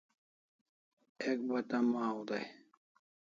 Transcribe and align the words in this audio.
Ek 1.29 1.39
bata 1.49 1.77
mau 1.91 2.17
dai 2.27 2.45